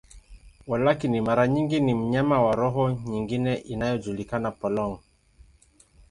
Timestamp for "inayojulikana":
3.55-4.51